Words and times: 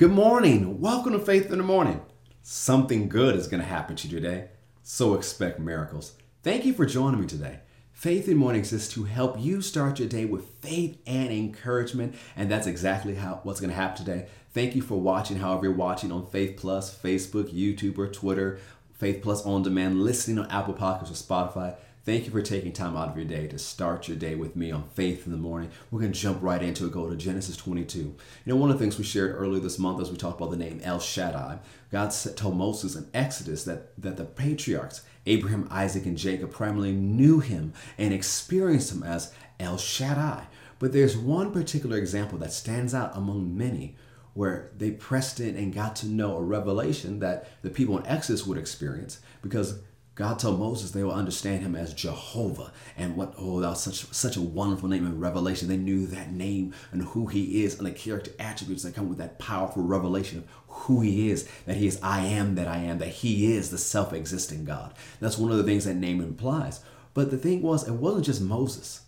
Good 0.00 0.12
morning. 0.12 0.80
Welcome 0.80 1.12
to 1.12 1.18
Faith 1.18 1.52
in 1.52 1.58
the 1.58 1.62
Morning. 1.62 2.00
Something 2.40 3.06
good 3.06 3.36
is 3.36 3.48
going 3.48 3.62
to 3.62 3.68
happen 3.68 3.96
to 3.96 4.08
you 4.08 4.18
today, 4.18 4.48
so 4.82 5.12
expect 5.12 5.60
miracles. 5.60 6.14
Thank 6.42 6.64
you 6.64 6.72
for 6.72 6.86
joining 6.86 7.20
me 7.20 7.26
today. 7.26 7.60
Faith 7.92 8.26
in 8.26 8.30
the 8.30 8.40
Morning 8.40 8.60
exists 8.60 8.90
to 8.94 9.04
help 9.04 9.38
you 9.38 9.60
start 9.60 9.98
your 9.98 10.08
day 10.08 10.24
with 10.24 10.46
faith 10.62 10.96
and 11.06 11.30
encouragement, 11.30 12.14
and 12.34 12.50
that's 12.50 12.66
exactly 12.66 13.16
how 13.16 13.40
what's 13.42 13.60
going 13.60 13.68
to 13.68 13.76
happen 13.76 14.02
today. 14.02 14.28
Thank 14.54 14.74
you 14.74 14.80
for 14.80 14.98
watching, 14.98 15.36
however 15.36 15.66
you're 15.66 15.74
watching 15.74 16.10
on 16.10 16.24
Faith 16.28 16.56
Plus, 16.56 16.96
Facebook, 16.96 17.52
YouTube, 17.52 17.98
or 17.98 18.08
Twitter, 18.08 18.58
Faith 18.94 19.20
Plus 19.22 19.44
on 19.44 19.62
demand, 19.62 20.02
listening 20.02 20.38
on 20.38 20.50
Apple 20.50 20.72
Podcasts 20.72 21.10
or 21.10 21.50
Spotify. 21.50 21.76
Thank 22.02 22.24
you 22.24 22.30
for 22.30 22.40
taking 22.40 22.72
time 22.72 22.96
out 22.96 23.10
of 23.10 23.16
your 23.16 23.26
day 23.26 23.46
to 23.48 23.58
start 23.58 24.08
your 24.08 24.16
day 24.16 24.34
with 24.34 24.56
me 24.56 24.70
on 24.70 24.88
Faith 24.94 25.26
in 25.26 25.32
the 25.32 25.38
Morning. 25.38 25.70
We're 25.90 26.00
going 26.00 26.12
to 26.12 26.18
jump 26.18 26.38
right 26.40 26.62
into 26.62 26.86
it. 26.86 26.92
Go 26.92 27.10
to 27.10 27.14
Genesis 27.14 27.58
22. 27.58 27.98
You 27.98 28.16
know, 28.46 28.56
one 28.56 28.70
of 28.70 28.78
the 28.78 28.82
things 28.82 28.96
we 28.96 29.04
shared 29.04 29.36
earlier 29.36 29.60
this 29.60 29.78
month 29.78 30.00
as 30.00 30.10
we 30.10 30.16
talked 30.16 30.40
about 30.40 30.50
the 30.50 30.56
name 30.56 30.80
El 30.82 30.98
Shaddai, 30.98 31.58
God 31.92 32.10
told 32.36 32.56
Moses 32.56 32.96
in 32.96 33.06
Exodus 33.12 33.64
that, 33.64 34.00
that 34.00 34.16
the 34.16 34.24
patriarchs, 34.24 35.02
Abraham, 35.26 35.68
Isaac, 35.70 36.06
and 36.06 36.16
Jacob, 36.16 36.50
primarily 36.50 36.92
knew 36.92 37.40
him 37.40 37.74
and 37.98 38.14
experienced 38.14 38.92
him 38.92 39.02
as 39.02 39.34
El 39.58 39.76
Shaddai. 39.76 40.46
But 40.78 40.94
there's 40.94 41.18
one 41.18 41.52
particular 41.52 41.98
example 41.98 42.38
that 42.38 42.54
stands 42.54 42.94
out 42.94 43.14
among 43.14 43.58
many 43.58 43.94
where 44.32 44.70
they 44.74 44.90
pressed 44.90 45.38
in 45.38 45.54
and 45.54 45.74
got 45.74 45.96
to 45.96 46.06
know 46.06 46.38
a 46.38 46.42
revelation 46.42 47.18
that 47.18 47.46
the 47.60 47.68
people 47.68 47.98
in 47.98 48.06
Exodus 48.06 48.46
would 48.46 48.56
experience 48.56 49.20
because 49.42 49.80
God 50.20 50.38
told 50.38 50.58
Moses 50.58 50.90
they 50.90 51.02
will 51.02 51.12
understand 51.12 51.62
him 51.62 51.74
as 51.74 51.94
Jehovah. 51.94 52.74
And 52.98 53.16
what, 53.16 53.32
oh, 53.38 53.60
that 53.60 53.70
was 53.70 53.82
such, 53.82 54.04
such 54.14 54.36
a 54.36 54.42
wonderful 54.42 54.86
name 54.86 55.06
in 55.06 55.18
Revelation. 55.18 55.66
They 55.66 55.78
knew 55.78 56.06
that 56.08 56.30
name 56.30 56.74
and 56.92 57.00
who 57.00 57.28
he 57.28 57.64
is 57.64 57.78
and 57.78 57.86
the 57.86 57.90
character 57.90 58.30
attributes 58.38 58.82
that 58.82 58.94
come 58.94 59.08
with 59.08 59.16
that 59.16 59.38
powerful 59.38 59.82
revelation 59.82 60.40
of 60.40 60.44
who 60.68 61.00
he 61.00 61.30
is, 61.30 61.48
that 61.64 61.78
he 61.78 61.86
is 61.86 61.98
I 62.02 62.20
am 62.20 62.54
that 62.56 62.68
I 62.68 62.76
am, 62.76 62.98
that 62.98 63.08
he 63.08 63.54
is 63.54 63.70
the 63.70 63.78
self 63.78 64.12
existing 64.12 64.66
God. 64.66 64.92
That's 65.20 65.38
one 65.38 65.52
of 65.52 65.56
the 65.56 65.64
things 65.64 65.86
that 65.86 65.94
name 65.94 66.20
implies. 66.20 66.80
But 67.14 67.30
the 67.30 67.38
thing 67.38 67.62
was, 67.62 67.88
it 67.88 67.94
wasn't 67.94 68.26
just 68.26 68.42
Moses 68.42 69.00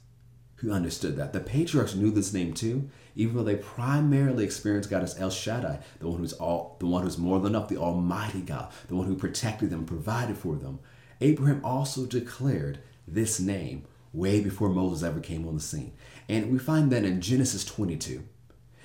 who 0.56 0.72
understood 0.72 1.16
that. 1.16 1.34
The 1.34 1.40
patriarchs 1.40 1.94
knew 1.94 2.10
this 2.10 2.32
name 2.32 2.54
too, 2.54 2.88
even 3.14 3.36
though 3.36 3.44
they 3.44 3.56
primarily 3.56 4.44
experienced 4.44 4.88
God 4.88 5.02
as 5.02 5.20
El 5.20 5.28
Shaddai, 5.28 5.80
the 5.98 6.08
one 6.08 6.20
who's 6.20 6.32
all 6.32 6.78
the 6.80 6.86
one 6.86 7.02
who's 7.02 7.18
more 7.18 7.38
than 7.38 7.54
enough, 7.54 7.68
the 7.68 7.76
Almighty 7.76 8.40
God, 8.40 8.72
the 8.88 8.96
one 8.96 9.06
who 9.06 9.14
protected 9.14 9.68
them, 9.68 9.84
provided 9.84 10.38
for 10.38 10.56
them. 10.56 10.78
Abraham 11.22 11.64
also 11.64 12.04
declared 12.04 12.80
this 13.06 13.38
name 13.38 13.84
way 14.12 14.40
before 14.40 14.68
Moses 14.68 15.02
ever 15.02 15.20
came 15.20 15.46
on 15.46 15.54
the 15.54 15.60
scene. 15.60 15.92
And 16.28 16.50
we 16.50 16.58
find 16.58 16.90
that 16.90 17.04
in 17.04 17.20
Genesis 17.20 17.64
22. 17.64 18.22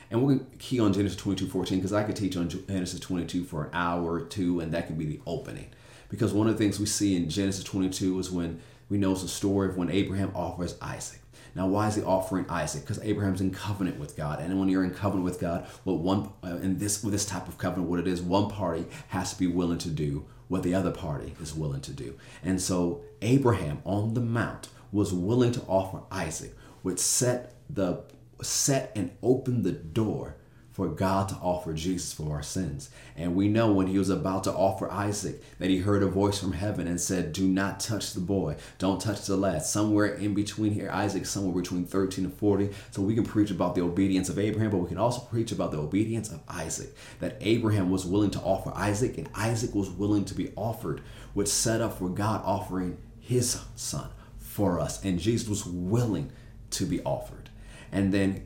And 0.09 0.21
we're 0.21 0.35
going 0.35 0.49
to 0.51 0.57
key 0.57 0.79
on 0.79 0.93
Genesis 0.93 1.17
22 1.17 1.47
14 1.47 1.79
because 1.79 1.93
I 1.93 2.03
could 2.03 2.15
teach 2.15 2.37
on 2.37 2.47
Genesis 2.47 2.99
22 2.99 3.43
for 3.43 3.65
an 3.65 3.69
hour 3.73 4.13
or 4.13 4.21
two, 4.21 4.61
and 4.61 4.71
that 4.73 4.87
could 4.87 4.97
be 4.97 5.05
the 5.05 5.19
opening. 5.25 5.67
Because 6.09 6.31
one 6.31 6.47
of 6.47 6.53
the 6.53 6.63
things 6.63 6.79
we 6.79 6.85
see 6.85 7.15
in 7.15 7.29
Genesis 7.29 7.63
22 7.65 8.17
is 8.19 8.31
when 8.31 8.61
we 8.89 8.97
know 8.97 9.11
it's 9.11 9.23
a 9.23 9.27
story 9.27 9.67
of 9.67 9.75
when 9.75 9.89
Abraham 9.89 10.31
offers 10.33 10.77
Isaac. 10.81 11.19
Now, 11.57 11.65
why 11.65 11.87
is 11.87 11.95
he 11.95 12.03
offering 12.03 12.45
Isaac? 12.49 12.83
Because 12.83 12.99
Abraham's 13.01 13.41
in 13.41 13.49
covenant 13.49 13.99
with 13.99 14.15
God, 14.15 14.39
and 14.39 14.59
when 14.59 14.69
you're 14.69 14.83
in 14.83 14.93
covenant 14.93 15.25
with 15.25 15.39
God, 15.39 15.65
well, 15.85 15.97
one 15.97 16.29
uh, 16.43 16.57
in 16.57 16.77
this 16.77 17.03
with 17.03 17.13
this 17.13 17.25
type 17.25 17.47
of 17.47 17.57
covenant, 17.57 17.89
what 17.89 17.99
it 17.99 18.07
is, 18.07 18.21
one 18.21 18.47
party 18.47 18.85
has 19.07 19.33
to 19.33 19.39
be 19.39 19.47
willing 19.47 19.79
to 19.79 19.89
do 19.89 20.27
what 20.49 20.61
the 20.61 20.75
other 20.75 20.91
party 20.91 21.33
is 21.41 21.55
willing 21.55 21.81
to 21.81 21.91
do. 21.91 22.13
And 22.43 22.61
so 22.61 23.01
Abraham 23.23 23.81
on 23.85 24.13
the 24.13 24.21
mount 24.21 24.69
was 24.91 25.11
willing 25.11 25.51
to 25.53 25.61
offer 25.61 26.01
Isaac, 26.11 26.55
which 26.83 26.99
set 26.99 27.55
the 27.67 28.03
set 28.43 28.91
and 28.95 29.09
opened 29.23 29.63
the 29.63 29.71
door 29.71 30.35
for 30.77 30.87
God 30.87 31.27
to 31.29 31.35
offer 31.41 31.73
Jesus 31.73 32.13
for 32.13 32.35
our 32.35 32.43
sins. 32.43 32.91
And 33.15 33.35
we 33.35 33.47
know 33.47 33.73
when 33.73 33.87
he 33.87 33.97
was 33.97 34.11
about 34.11 34.43
to 34.43 34.53
offer 34.53 34.87
Isaac 34.91 35.41
that 35.57 35.71
he 35.71 35.79
heard 35.79 36.03
a 36.03 36.07
voice 36.07 36.37
from 36.37 36.51
heaven 36.51 36.85
and 36.85 37.01
said, 37.01 37.33
Do 37.33 37.47
not 37.47 37.79
touch 37.79 38.13
the 38.13 38.19
boy. 38.19 38.57
Don't 38.77 39.01
touch 39.01 39.25
the 39.25 39.35
lad. 39.37 39.63
Somewhere 39.63 40.05
in 40.05 40.35
between 40.35 40.73
here, 40.73 40.91
Isaac, 40.91 41.25
somewhere 41.25 41.59
between 41.59 41.85
13 41.85 42.25
and 42.25 42.33
40. 42.35 42.69
So 42.91 43.01
we 43.01 43.15
can 43.15 43.23
preach 43.23 43.49
about 43.49 43.73
the 43.73 43.81
obedience 43.81 44.29
of 44.29 44.37
Abraham, 44.37 44.69
but 44.69 44.77
we 44.77 44.87
can 44.87 44.99
also 44.99 45.21
preach 45.21 45.51
about 45.51 45.71
the 45.71 45.79
obedience 45.79 46.31
of 46.31 46.41
Isaac. 46.47 46.95
That 47.21 47.37
Abraham 47.41 47.89
was 47.89 48.05
willing 48.05 48.29
to 48.29 48.39
offer 48.41 48.71
Isaac 48.75 49.17
and 49.17 49.27
Isaac 49.33 49.73
was 49.73 49.89
willing 49.89 50.25
to 50.25 50.35
be 50.35 50.51
offered, 50.55 51.01
which 51.33 51.47
set 51.47 51.81
up 51.81 51.97
for 51.97 52.07
God 52.07 52.43
offering 52.45 52.99
his 53.19 53.59
son 53.75 54.11
for 54.37 54.79
us. 54.79 55.03
And 55.03 55.17
Jesus 55.17 55.49
was 55.49 55.65
willing 55.65 56.31
to 56.69 56.85
be 56.85 57.01
offered. 57.01 57.49
And 57.91 58.13
then 58.13 58.45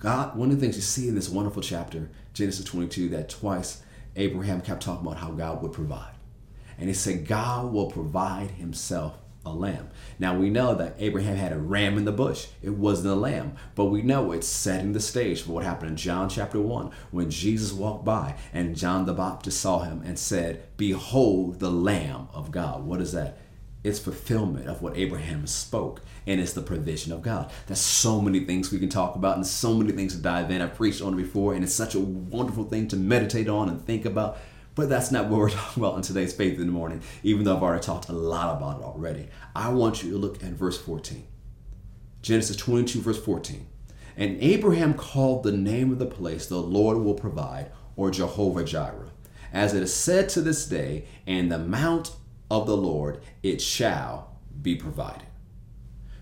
God, 0.00 0.34
one 0.34 0.50
of 0.50 0.56
the 0.56 0.60
things 0.62 0.76
you 0.76 0.82
see 0.82 1.08
in 1.08 1.14
this 1.14 1.28
wonderful 1.28 1.62
chapter, 1.62 2.08
Genesis 2.32 2.64
22, 2.64 3.10
that 3.10 3.28
twice 3.28 3.82
Abraham 4.16 4.62
kept 4.62 4.82
talking 4.82 5.06
about 5.06 5.18
how 5.18 5.30
God 5.30 5.62
would 5.62 5.72
provide. 5.72 6.14
And 6.78 6.88
he 6.88 6.94
said, 6.94 7.26
God 7.26 7.72
will 7.72 7.90
provide 7.90 8.52
himself 8.52 9.18
a 9.44 9.50
lamb. 9.50 9.90
Now 10.18 10.36
we 10.36 10.48
know 10.48 10.74
that 10.74 10.96
Abraham 10.98 11.36
had 11.36 11.52
a 11.52 11.58
ram 11.58 11.98
in 11.98 12.06
the 12.06 12.12
bush. 12.12 12.46
It 12.62 12.70
wasn't 12.70 13.12
a 13.12 13.14
lamb, 13.14 13.56
but 13.74 13.86
we 13.86 14.00
know 14.00 14.32
it's 14.32 14.46
setting 14.46 14.92
the 14.92 15.00
stage 15.00 15.42
for 15.42 15.52
what 15.52 15.64
happened 15.64 15.90
in 15.90 15.96
John 15.96 16.28
chapter 16.30 16.60
1 16.60 16.90
when 17.10 17.30
Jesus 17.30 17.72
walked 17.72 18.04
by 18.04 18.36
and 18.52 18.76
John 18.76 19.04
the 19.04 19.12
Baptist 19.12 19.60
saw 19.60 19.80
him 19.80 20.02
and 20.04 20.18
said, 20.18 20.62
Behold 20.76 21.60
the 21.60 21.70
Lamb 21.70 22.28
of 22.32 22.50
God. 22.50 22.84
What 22.84 23.00
is 23.00 23.12
that? 23.12 23.38
It's 23.82 23.98
fulfillment 23.98 24.68
of 24.68 24.82
what 24.82 24.96
Abraham 24.96 25.46
spoke, 25.46 26.02
and 26.26 26.38
it's 26.38 26.52
the 26.52 26.60
provision 26.60 27.12
of 27.12 27.22
God. 27.22 27.50
There's 27.66 27.80
so 27.80 28.20
many 28.20 28.40
things 28.40 28.70
we 28.70 28.78
can 28.78 28.90
talk 28.90 29.16
about, 29.16 29.36
and 29.36 29.46
so 29.46 29.74
many 29.74 29.92
things 29.92 30.14
to 30.14 30.20
dive 30.20 30.50
in. 30.50 30.60
I've 30.60 30.74
preached 30.74 31.00
on 31.00 31.14
it 31.14 31.16
before, 31.16 31.54
and 31.54 31.64
it's 31.64 31.72
such 31.72 31.94
a 31.94 32.00
wonderful 32.00 32.64
thing 32.64 32.88
to 32.88 32.96
meditate 32.96 33.48
on 33.48 33.70
and 33.70 33.80
think 33.80 34.04
about. 34.04 34.36
But 34.74 34.90
that's 34.90 35.10
not 35.10 35.28
what 35.28 35.38
we're 35.38 35.50
talking 35.50 35.82
about 35.82 35.96
in 35.96 36.02
today's 36.02 36.34
Faith 36.34 36.60
in 36.60 36.66
the 36.66 36.72
Morning, 36.72 37.00
even 37.22 37.44
though 37.44 37.56
I've 37.56 37.62
already 37.62 37.82
talked 37.82 38.10
a 38.10 38.12
lot 38.12 38.56
about 38.56 38.80
it 38.80 38.84
already. 38.84 39.28
I 39.56 39.70
want 39.70 40.02
you 40.02 40.10
to 40.10 40.18
look 40.18 40.42
at 40.44 40.50
verse 40.50 40.78
14. 40.78 41.26
Genesis 42.20 42.56
22, 42.56 43.00
verse 43.00 43.22
14. 43.22 43.66
And 44.16 44.36
Abraham 44.42 44.92
called 44.92 45.42
the 45.42 45.52
name 45.52 45.90
of 45.90 45.98
the 45.98 46.06
place, 46.06 46.46
the 46.46 46.60
Lord 46.60 46.98
will 46.98 47.14
provide, 47.14 47.72
or 47.96 48.10
Jehovah 48.10 48.64
Jireh. 48.64 49.10
As 49.52 49.72
it 49.72 49.82
is 49.82 49.94
said 49.94 50.28
to 50.30 50.42
this 50.42 50.66
day, 50.66 51.06
and 51.26 51.50
the 51.50 51.58
mount 51.58 52.12
of 52.50 52.66
the 52.66 52.76
Lord 52.76 53.20
it 53.42 53.62
shall 53.62 54.36
be 54.60 54.74
provided. 54.74 55.26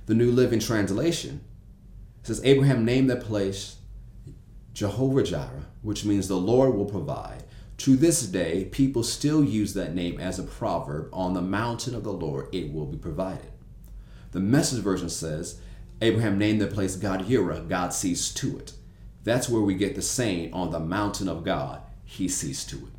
The 0.07 0.15
New 0.15 0.31
Living 0.31 0.61
Translation 0.61 1.43
says 2.23 2.41
Abraham 2.45 2.85
named 2.85 3.11
that 3.11 3.25
place 3.25 3.77
Jehovah 4.75 5.23
Jireh, 5.23 5.67
which 5.83 6.05
means 6.05 6.29
the 6.29 6.37
Lord 6.37 6.75
will 6.75 6.85
provide. 6.85 7.45
To 7.79 7.97
this 7.97 8.27
day, 8.27 8.67
people 8.67 9.03
still 9.03 9.43
use 9.43 9.75
that 9.75 9.95
name 9.95 10.21
as 10.21 10.39
a 10.39 10.43
proverb 10.45 11.09
on 11.13 11.35
the 11.35 11.43
mountain 11.43 11.95
of 11.95 12.05
the 12.05 12.13
Lord, 12.13 12.49
it 12.53 12.73
will 12.73 12.87
be 12.87 12.99
provided. 12.99 13.51
The 14.33 14.41
message 14.41 14.83
version 14.83 15.09
says 15.09 15.61
Abraham 16.01 16.39
named 16.39 16.61
the 16.61 16.67
place 16.67 16.97
God 16.97 17.27
Yireh, 17.27 17.69
God 17.69 17.93
sees 17.93 18.33
to 18.35 18.59
it. 18.59 18.73
That's 19.25 19.49
where 19.49 19.63
we 19.63 19.75
get 19.75 19.95
the 19.95 20.03
saying, 20.03 20.53
on 20.53 20.71
the 20.71 20.81
mountain 20.81 21.29
of 21.29 21.45
God, 21.45 21.83
he 22.05 22.29
sees 22.29 22.65
to 22.67 22.77
it. 22.77 22.93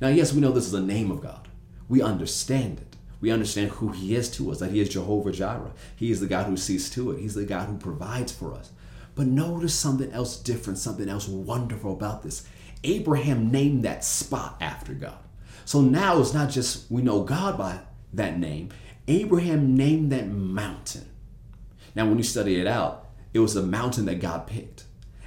Now, 0.00 0.08
yes, 0.08 0.32
we 0.32 0.40
know 0.40 0.52
this 0.52 0.66
is 0.66 0.72
the 0.72 0.80
name 0.80 1.10
of 1.10 1.20
God 1.20 1.48
we 1.88 2.02
understand 2.02 2.78
it. 2.78 2.96
We 3.20 3.30
understand 3.30 3.70
who 3.70 3.90
He 3.90 4.14
is 4.14 4.30
to 4.32 4.50
us, 4.50 4.58
that 4.58 4.70
He 4.70 4.80
is 4.80 4.88
Jehovah 4.88 5.32
Jireh. 5.32 5.72
He 5.96 6.10
is 6.10 6.20
the 6.20 6.26
God 6.26 6.46
who 6.46 6.56
sees 6.56 6.90
to 6.90 7.10
it, 7.10 7.20
He's 7.20 7.34
the 7.34 7.44
God 7.44 7.68
who 7.68 7.78
provides 7.78 8.32
for 8.32 8.52
us. 8.54 8.70
But 9.14 9.26
notice 9.26 9.74
something 9.74 10.12
else 10.12 10.36
different, 10.36 10.78
something 10.78 11.08
else 11.08 11.28
wonderful 11.28 11.92
about 11.92 12.22
this. 12.22 12.46
Abraham 12.82 13.50
named 13.50 13.84
that 13.84 14.04
spot 14.04 14.56
after 14.60 14.92
God. 14.92 15.18
So 15.64 15.80
now 15.80 16.20
it's 16.20 16.34
not 16.34 16.50
just 16.50 16.90
we 16.90 17.00
know 17.00 17.22
God 17.22 17.56
by 17.56 17.80
that 18.12 18.38
name, 18.38 18.70
Abraham 19.08 19.76
named 19.76 20.12
that 20.12 20.28
mountain. 20.28 21.08
Now, 21.94 22.06
when 22.06 22.18
you 22.18 22.24
study 22.24 22.60
it 22.60 22.66
out, 22.66 23.08
it 23.32 23.38
was 23.38 23.56
a 23.56 23.62
mountain 23.62 24.04
that 24.06 24.20
God 24.20 24.46
picked. 24.46 24.84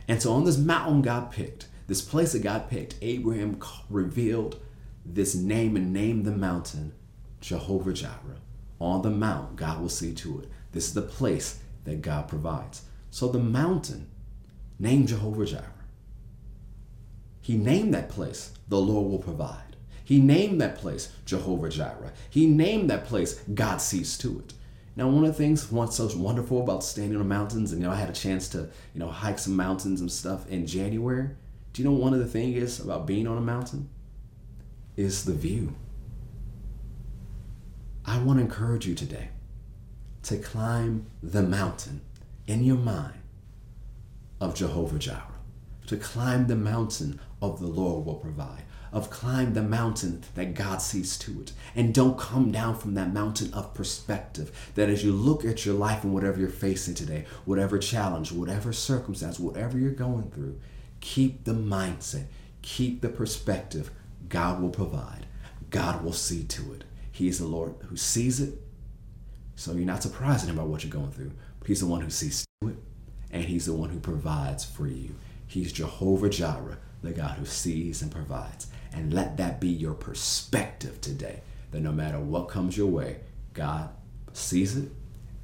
And 0.07 0.21
so 0.21 0.33
on 0.33 0.45
this 0.45 0.57
mountain 0.57 1.01
God 1.01 1.31
picked, 1.31 1.67
this 1.87 2.01
place 2.01 2.33
that 2.33 2.43
God 2.43 2.69
picked, 2.69 2.95
Abraham 3.01 3.59
revealed 3.89 4.59
this 5.13 5.35
name 5.35 5.75
and 5.75 5.93
name 5.93 6.23
the 6.23 6.31
mountain 6.31 6.93
Jehovah 7.41 7.93
Jireh. 7.93 8.41
On 8.79 9.01
the 9.01 9.09
mount, 9.09 9.55
God 9.55 9.81
will 9.81 9.89
see 9.89 10.13
to 10.13 10.39
it. 10.41 10.49
This 10.71 10.87
is 10.87 10.93
the 10.93 11.01
place 11.01 11.59
that 11.85 12.01
God 12.01 12.27
provides. 12.27 12.83
So 13.09 13.27
the 13.27 13.39
mountain, 13.39 14.09
named 14.79 15.07
Jehovah 15.07 15.45
Jireh. 15.45 15.73
He 17.41 17.57
named 17.57 17.93
that 17.93 18.09
place, 18.09 18.51
the 18.67 18.79
Lord 18.79 19.09
will 19.09 19.19
provide. 19.19 19.75
He 20.03 20.19
named 20.19 20.61
that 20.61 20.77
place 20.77 21.11
Jehovah 21.25 21.69
Jireh. 21.69 22.13
He 22.29 22.45
named 22.45 22.89
that 22.89 23.05
place 23.05 23.41
God 23.53 23.77
sees 23.77 24.17
to 24.19 24.39
it. 24.39 24.53
Now, 24.95 25.09
one 25.09 25.25
of 25.25 25.31
the 25.31 25.37
things 25.37 25.71
what's 25.71 25.97
so 25.97 26.09
wonderful 26.17 26.61
about 26.61 26.83
standing 26.83 27.19
on 27.19 27.27
mountains, 27.27 27.71
and 27.71 27.81
you 27.81 27.87
know, 27.87 27.93
I 27.93 27.97
had 27.97 28.09
a 28.09 28.13
chance 28.13 28.49
to, 28.49 28.69
you 28.93 28.99
know, 28.99 29.09
hike 29.09 29.37
some 29.37 29.55
mountains 29.55 30.01
and 30.01 30.11
stuff 30.11 30.47
in 30.49 30.65
January. 30.65 31.29
Do 31.73 31.81
you 31.81 31.87
know 31.87 31.95
one 31.95 32.13
of 32.13 32.19
the 32.19 32.25
things 32.25 32.57
is 32.57 32.79
about 32.79 33.05
being 33.05 33.27
on 33.27 33.37
a 33.37 33.41
mountain? 33.41 33.89
Is 34.97 35.25
the 35.25 35.33
view. 35.33 35.75
I 38.03 38.17
want 38.19 38.39
to 38.39 38.45
encourage 38.45 38.87
you 38.87 38.95
today 38.95 39.29
to 40.23 40.37
climb 40.37 41.05
the 41.21 41.43
mountain 41.43 42.01
in 42.47 42.63
your 42.63 42.77
mind 42.77 43.13
of 44.41 44.55
Jehovah 44.55 44.99
Jireh, 44.99 45.21
to 45.87 45.97
climb 45.97 46.47
the 46.47 46.55
mountain 46.55 47.19
of 47.41 47.59
the 47.59 47.67
Lord 47.67 48.05
will 48.05 48.15
provide. 48.15 48.63
Of 48.93 49.09
climb 49.09 49.53
the 49.53 49.61
mountain 49.61 50.23
that 50.35 50.53
God 50.53 50.81
sees 50.81 51.17
to 51.19 51.41
it. 51.41 51.51
And 51.75 51.93
don't 51.93 52.17
come 52.17 52.51
down 52.51 52.77
from 52.77 52.93
that 52.93 53.13
mountain 53.13 53.53
of 53.53 53.73
perspective. 53.73 54.71
That 54.75 54.89
as 54.89 55.03
you 55.03 55.11
look 55.11 55.43
at 55.43 55.65
your 55.65 55.75
life 55.75 56.05
and 56.05 56.13
whatever 56.13 56.39
you're 56.39 56.49
facing 56.49 56.95
today, 56.95 57.25
whatever 57.43 57.77
challenge, 57.79 58.31
whatever 58.31 58.71
circumstance, 58.71 59.39
whatever 59.39 59.77
you're 59.77 59.91
going 59.91 60.31
through, 60.31 60.57
keep 61.01 61.43
the 61.43 61.51
mindset, 61.51 62.27
keep 62.61 63.01
the 63.01 63.09
perspective. 63.09 63.91
God 64.29 64.61
will 64.61 64.69
provide. 64.69 65.25
God 65.69 66.03
will 66.03 66.13
see 66.13 66.43
to 66.43 66.73
it. 66.73 66.83
He 67.11 67.27
is 67.27 67.39
the 67.39 67.47
Lord 67.47 67.75
who 67.87 67.97
sees 67.97 68.39
it. 68.39 68.61
So 69.55 69.73
you're 69.73 69.85
not 69.85 70.03
surprised 70.03 70.49
about 70.49 70.67
what 70.67 70.83
you're 70.83 70.91
going 70.91 71.11
through. 71.11 71.31
He's 71.65 71.81
the 71.81 71.85
one 71.85 71.99
who 71.99 72.09
sees 72.09 72.45
to 72.61 72.69
it, 72.69 72.77
and 73.29 73.43
He's 73.43 73.65
the 73.65 73.73
one 73.73 73.89
who 73.89 73.99
provides 73.99 74.63
for 74.63 74.87
you. 74.87 75.15
He's 75.45 75.73
Jehovah 75.73 76.29
Jireh, 76.29 76.77
the 77.01 77.11
God 77.11 77.37
who 77.37 77.45
sees 77.45 78.01
and 78.01 78.09
provides. 78.09 78.67
And 78.93 79.13
let 79.13 79.35
that 79.35 79.59
be 79.59 79.67
your 79.67 79.93
perspective 79.93 81.01
today 81.01 81.41
that 81.71 81.81
no 81.81 81.91
matter 81.91 82.19
what 82.19 82.47
comes 82.47 82.77
your 82.77 82.87
way, 82.87 83.17
God 83.53 83.89
sees 84.31 84.77
it 84.77 84.89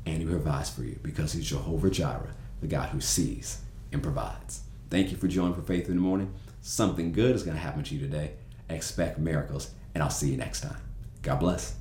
and 0.06 0.20
He 0.20 0.26
provides 0.26 0.70
for 0.70 0.84
you 0.84 0.98
because 1.04 1.34
He's 1.34 1.50
Jehovah 1.50 1.90
Jireh, 1.90 2.34
the 2.62 2.68
God 2.68 2.90
who 2.90 3.02
sees 3.02 3.60
and 3.92 4.02
provides. 4.02 4.62
Thank 4.90 5.12
you 5.12 5.18
for 5.18 5.28
joining 5.28 5.56
for 5.56 5.62
Faith 5.62 5.90
in 5.90 5.96
the 5.96 6.02
Morning. 6.02 6.34
Something 6.62 7.12
good 7.12 7.36
is 7.36 7.44
going 7.44 7.58
to 7.58 7.62
happen 7.62 7.84
to 7.84 7.96
you 7.96 8.00
today. 8.00 8.36
Expect 8.74 9.20
miracles, 9.20 9.72
and 9.94 10.04
I'll 10.04 10.10
see 10.10 10.32
you 10.32 10.38
next 10.38 10.62
time. 10.62 10.78
God 11.22 11.40
bless. 11.40 11.76